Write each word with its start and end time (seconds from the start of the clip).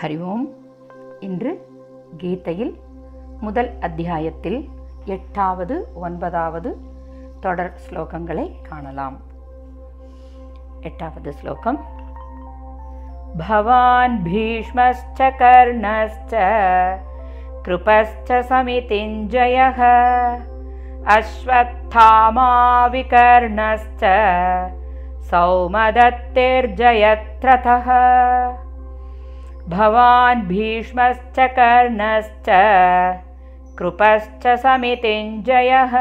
ஹரி 0.00 0.22
ஓம் 0.22 0.54
இன்று 1.20 1.66
கீதையில் 2.16 2.78
முதல் 3.40 3.80
அத்தியாயத்தில் 3.80 4.68
எட்டாவது 5.06 5.88
ஒன்பதாவது 6.00 6.76
தொடர் 7.40 7.72
ஸ்லோகங்களை 7.86 8.62
காணலாம் 8.62 9.20
எட்டாவது 10.80 11.32
ஸ்லோகம் 11.32 11.98
भवान् 13.32 14.24
भीष्मश्च 14.24 15.20
कर्णश्च 15.40 16.34
कृपश्च 17.66 18.42
समितिञ्जयः 18.42 19.80
अश्वत्थामा 21.16 22.86
विकर्णश्च 22.86 24.04
सौमदत्तिर्जयत्रथः 25.30 27.88
भवान् 29.69 30.41
भीष्मश्च 30.47 31.37
कर्णश्च 31.39 32.47
कृपश्च 33.77 34.43
समितिञ्जयः 34.63 35.95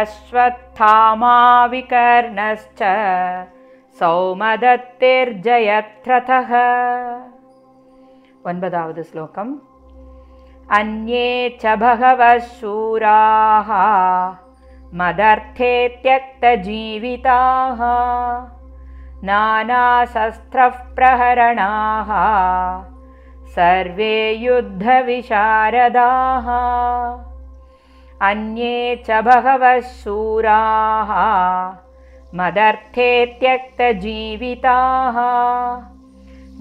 अश्वत्थामाविकर्णश्च 0.00 2.80
सौमदत्तिर्जयत्रथः। 3.98 6.52
ओन्पदावद् 8.48 9.02
श्लोकम् 9.10 9.52
अन्ये 10.78 11.28
च 11.62 11.64
भगवः 11.82 12.38
शूराः 12.38 13.70
मदर्थे 15.00 15.72
त्यक्तजीविताः 16.02 17.80
नानाशस्त्रः 19.28 20.76
प्रहरणाः 20.96 22.10
सर्वे 23.54 24.14
युद्धविशारदाः 24.44 26.46
अन्ये 28.28 28.76
च 29.06 29.08
बहवः 29.26 29.78
शूराः 29.98 31.10
मदर्थे 32.40 33.10
त्यक्तजीविताः 33.40 35.18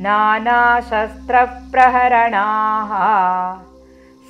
नानाशस्त्रप्रहरणाः 0.05 2.91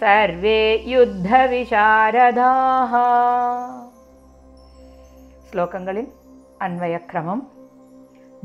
सर्वे 0.02 0.62
युद्धविशारदाः। 0.94 2.94
श्लोकङ्गलिन् 5.52 6.12
अन्वयक्रमम् 6.68 7.44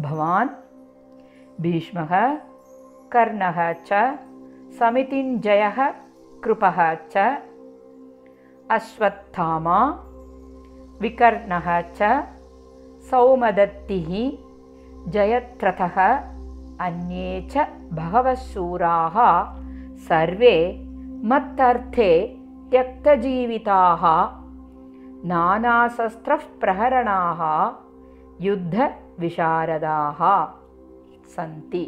भवान् 0.00 0.48
भीष्मः 1.62 2.12
कर्णः 3.12 3.58
च 3.88 4.00
समितिञ्जयः 4.78 5.76
कृपः 6.44 6.78
च 7.12 7.26
अश्वत्थामा 8.76 9.78
विकर्णः 11.02 11.68
च 12.00 12.10
सौमदत्तिः 13.10 14.10
जयत्रथः 15.14 16.00
अन्ये 16.86 17.40
च 17.52 17.66
बहवः 17.98 18.34
शूराः 18.48 19.16
सर्वे 20.08 20.56
मत्तर्थे 21.32 22.10
त्यक्तजीविताः 22.70 24.02
नानाशस्त्रः 25.30 26.44
प्रहरणाः 26.60 27.40
युद्धविशारदाः 29.13 30.21
सन्ति 31.35 31.85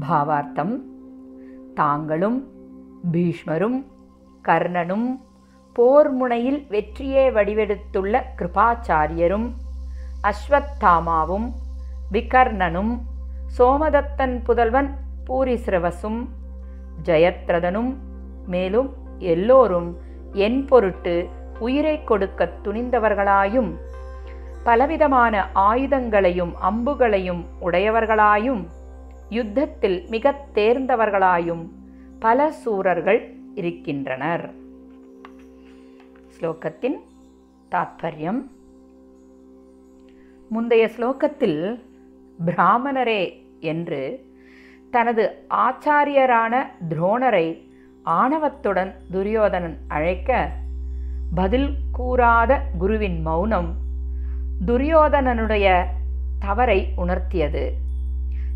भावार्थं 0.00 0.70
தாங்களும் 1.78 2.36
பீஷ்மரும் 3.12 3.76
கர்ணனும் 4.44 5.08
போர் 5.76 6.08
முனையில் 6.10 6.60
வெற்றியே 6.70 7.24
வடிவெடுத்துள்ள 7.30 8.22
கிருபாச்சாரியரும் 8.38 9.44
அஸ்வத்தாமாவும் 10.30 11.46
விகர்ணனும் 12.12 12.92
சோமதத்தன் 13.58 14.36
புதல்வன் 14.46 14.90
பூரிசிரவசும் 15.26 16.20
ஜெயத்ரதனும் 17.06 17.92
மேலும் 18.46 18.90
எல்லோரும் 19.32 19.90
என் 20.46 20.60
பொருட்டு 20.64 21.14
உயிரை 21.58 21.96
கொடுக்க 22.04 22.50
துணிந்தவர்களாயும் 22.64 23.70
பலவிதமான 24.63 25.49
ஆயுதங்களையும் 25.55 26.51
அம்புகளையும் 26.61 27.45
உடையவர்களாயும் 27.61 28.65
யுத்தத்தில் 29.29 30.05
மிகத் 30.09 30.45
தேர்ந்தவர்களாயும் 30.53 31.69
பல 32.19 32.51
சூரர்கள் 32.51 33.35
இருக்கின்றனர். 33.55 34.53
ஸ்லோகத்தின் 36.39 36.99
தாத்பரியம். 37.71 38.47
முந்தைய 40.49 40.89
ஸ்லோகத்தில் 40.97 41.81
பிராமணரே 42.45 43.45
என்று 43.59 44.25
தனது 44.91 45.47
ஆச்சாரியரான 45.49 46.65
துரோணரை 46.89 47.69
ஆணவத்துடன் 48.03 48.93
துரியோதனன் 49.11 49.77
அழைக்க 49.87 50.51
பதில் 51.35 51.75
கூறாத 51.97 52.59
குருவின் 52.77 53.21
மௌனம் 53.21 53.80
துரியோதனனுடைய 54.65 55.83
தவறை 56.39 56.93
உணர்த்தியது. 56.97 57.69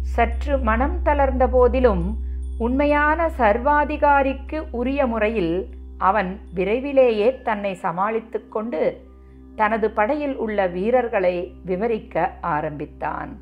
சற்று 0.01 0.57
மனம் 0.57 1.01
தளர்ந்த 1.03 1.47
போதிலும் 1.47 2.17
உண்மையான 2.57 3.29
சர்வாதிகாரிக்கு 3.37 4.63
உரிய 4.71 5.07
முறையில் 5.07 5.69
அவன் 5.97 6.39
விரைவிலேயே 6.53 7.41
தன்னை 7.41 7.73
சமாளித்து 7.73 8.49
கொண்டு 8.49 9.07
தனது 9.55 9.89
படையில் 9.91 10.35
உள்ள 10.35 10.67
வீரர்களை 10.67 11.55
விவரிக்க 11.65 12.37
ஆரம்பித்தான். 12.41 13.39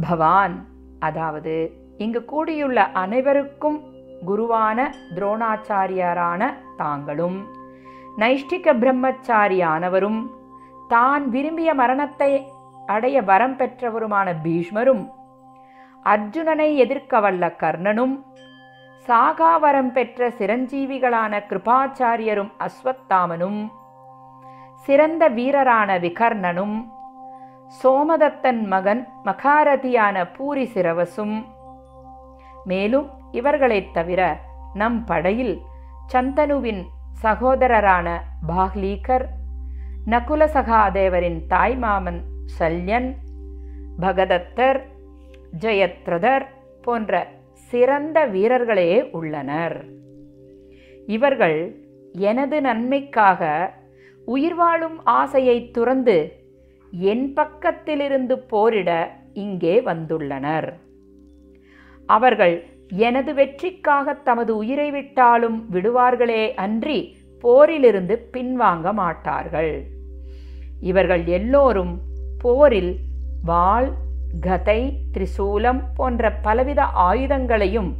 பவான் 0.00 0.66
அதாவது 0.98 1.54
இங்கு 1.98 2.24
கூடியுள்ள 2.24 2.84
அனைவருக்கும் 2.92 3.80
குருவான 4.26 4.90
துரோணாச்சாரியாரான 5.14 6.54
தாங்களும் 6.76 7.46
நைஷ்டிக 8.18 8.74
பிரம்மச்சாரியானவரும் 8.80 10.20
தான் 10.88 11.30
விரும்பிய 11.30 11.74
மரணத்தை 11.74 12.50
அடைய 12.86 13.22
வரம் 13.22 13.56
பெற்றவருமான 13.56 14.34
பீஷ்மரும் 14.44 15.08
அர்ஜுனனை 16.04 16.76
எதிர்க்க 16.76 17.20
வல்ல 17.20 17.46
கர்ணனும் 17.46 18.22
சாகாவரம் 19.06 19.92
பெற்ற 19.92 20.28
சிரஞ்சீவிகளான 20.28 21.40
கிருபாச்சாரியரும் 21.48 22.52
அஸ்வத்தாமனும் 22.58 23.68
சிறந்த 24.74 25.28
வீரரான 25.28 25.98
விகர்ணனும் 25.98 26.76
சோமதத்தன் 27.82 28.66
மகன் 28.66 29.08
மகாரதியான 29.24 30.34
பூரி 30.34 30.70
சிரவசும். 30.74 31.44
மேலும் 32.64 33.08
இவர்களைத் 33.32 33.94
தவிர 33.94 34.38
நம் 34.74 35.04
படையில் 35.04 35.60
சந்தனுவின் 36.12 36.84
சகோதரரான 37.22 38.20
பாக்லீகர் 38.46 39.26
நகுல 40.12 40.42
சகாதேவரின் 40.54 41.38
தாய்மாமன் 41.50 42.20
சல்யன் 42.58 43.08
பகதத்தர் 44.00 44.78
ஜெயத்ரதர் 45.60 46.46
போன்ற 46.82 47.26
சிறந்த 47.70 48.18
வீரர்களே 48.24 49.10
உள்ளனர். 49.10 49.84
இவர்கள் 51.06 51.58
எனது 52.12 52.60
நன்மைக்காக 52.60 53.50
உயிர் 54.24 54.54
வாழும் 54.54 55.04
ஆசையை 55.04 55.70
துறந்து 55.70 56.16
என் 56.92 57.32
பக்கத்திலிருந்து 57.36 58.36
போரிட 58.52 58.90
இங்கே 59.34 59.80
வந்துள்ளனர். 59.80 60.72
அவர்கள் 62.06 62.56
எனது 62.88 63.34
வெற்றிக்காக 63.34 64.14
தமது 64.14 64.56
உயிரை 64.56 64.90
விட்டாலும் 64.90 65.68
விடுவார்களே 65.72 66.54
அன்றி 66.54 67.16
போரிலிருந்து 67.44 68.14
பின்வாங்க 68.32 68.92
மாட்டார்கள். 68.92 69.96
இவர்கள் 70.80 71.24
எல்லோரும் 71.24 72.00
போரில் 72.38 73.00
வாள் 73.42 73.94
கதை 74.40 75.00
திரிசூலம் 75.12 75.82
போன்ற 75.94 76.32
பலவித 76.32 76.82
ஆயுதங்களையும் 76.82 77.94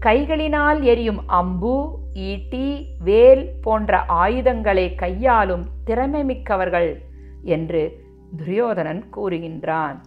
கைகளினால் 0.00 0.80
எரியும் 0.80 1.28
அம்பு 1.28 1.98
ஈட்டி 2.12 2.86
வேல் 2.98 3.52
போன்ற 3.60 4.04
ஆயுதங்களை 4.04 4.94
கையாளும் 4.94 5.68
திறமை 5.84 6.24
மிக்கவர்கள் 6.24 7.02
என்று 7.42 8.04
துரியோதனன் 8.36 9.04
கூறுகின்றான். 9.16 10.00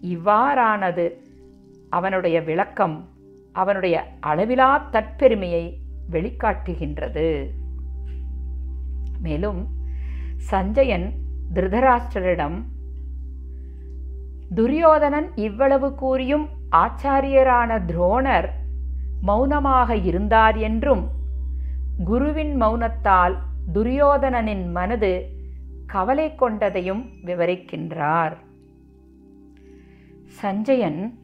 இவ்வாறானது 0.00 1.12
அவனுடைய 1.90 2.40
விளக்கம் 2.40 3.08
அவனுடைய 3.52 4.04
அளவிலா 4.20 4.88
தற்பெருமையை 4.92 5.76
வெளிக்காட்டுகின்றது. 6.10 7.50
மேலும் 9.20 9.68
சஞ்சயன் 10.36 11.20
திருதராஷ்டிரரிடம் 11.54 12.62
துரியோதனன் 14.54 15.28
இவ்வளவு 15.34 15.94
கூறியும் 15.94 16.48
ஆச்சாரியரான 16.76 17.70
துரோணர் 17.86 18.48
மௌனமாக 19.22 19.96
இருந்தார் 19.96 20.56
என்றும் 20.56 21.08
குருவின் 22.04 22.62
மௌனத்தால் 22.62 23.36
துரியோதனனின் 23.72 24.70
மனது 24.70 25.12
கவலை 25.86 26.34
கொண்டதையும் 26.40 27.02
விவரிக்கின்றார். 27.24 28.36
சஞ்சயன் 30.42 31.18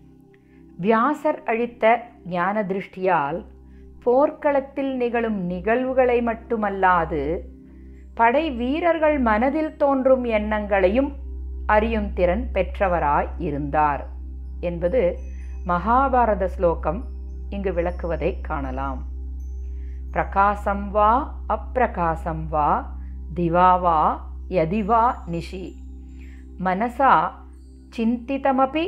வியாசர் 0.77 1.43
அளித்த 1.43 1.85
ஞான 2.25 2.63
திருஷ்டியால் 2.63 3.45
போர்க்களத்தில் 4.03 4.97
நிகழும் 4.97 5.39
நிகழ்வுகளை 5.47 6.23
மட்டுமல்லாது 6.23 7.23
படை 8.19 8.51
வீரர்கள் 8.51 9.19
மனதில் 9.19 9.77
தோன்றும் 9.77 10.25
எண்ணங்களையும் 10.25 11.13
அறியும் 11.67 12.13
திறன் 12.13 12.49
பெற்றவராய் 12.53 13.29
இருந்தார். 13.39 14.07
என்பது 14.61 15.19
மகாபாரத 15.67 16.45
ஸ்லோகம் 16.45 17.05
இங்கு 17.49 17.73
விளக்குவதை 17.73 18.41
காணலாம். 18.41 19.05
பிரகாசம் 20.11 20.91
வா 20.91 21.13
அப்பிரகாசம் 21.49 22.49
வா 22.49 22.97
திவாவா 23.35 24.01
யதிவா 24.49 25.15
நிஷி. 25.27 25.65
மனசா 26.65 27.31
சிந்திதமபி 27.97 28.85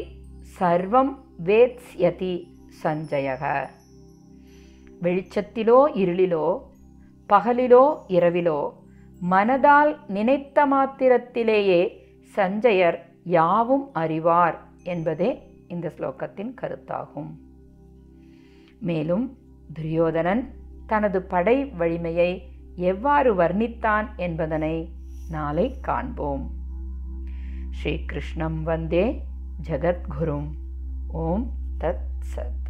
சர்வம் 0.58 1.14
வேத்ஸ்யதி 1.44 2.34
சஞ்சயக. 2.82 3.68
வெளிச்சத்திலோ 5.02 5.80
இருளிலோ 6.02 6.58
பகலிலோ 7.28 7.84
இரவிலோ 8.08 8.60
மனதால் 9.30 9.96
நினைத்த 10.08 10.66
மாத்திரத்திலேயே 10.66 11.90
சஞ்சயர் 12.36 12.98
யாவும் 13.24 13.92
அறிவார் 13.92 14.60
என்பதே 14.82 15.62
இந்த 15.68 15.92
ஸ்லோகத்தின் 15.98 16.54
கருத்தாகும். 16.60 17.30
மேலும் 18.78 19.38
துரியோதனன் 19.72 20.54
தனது 20.86 21.22
படை 21.22 21.64
வலிமையை 21.64 22.48
எவ்வாறு 22.76 23.34
வர்ணித்தான் 23.34 24.06
என்பதனை 24.16 24.92
நாளை 25.30 25.80
காண்போம். 25.80 26.50
ஸ்ரீகிருஷ்ணம் 27.70 28.62
வந்தே 28.62 29.24
ஜகத்குரும். 29.68 30.48
ஓம் 31.08 31.50
தத் 31.80 32.08
சத். 32.36 32.69